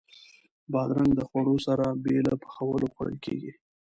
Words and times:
بادرنګ 0.71 1.11
د 1.15 1.21
خوړو 1.29 1.55
سره 1.67 1.85
بې 2.03 2.17
له 2.27 2.33
پخولو 2.41 2.87
خوړل 2.93 3.17
کېږي. 3.25 3.51